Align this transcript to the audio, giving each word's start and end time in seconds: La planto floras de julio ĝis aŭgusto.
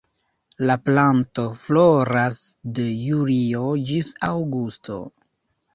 La 0.69 0.77
planto 0.87 1.45
floras 1.65 2.41
de 2.79 2.89
julio 3.03 3.65
ĝis 3.93 4.15
aŭgusto. 4.33 5.03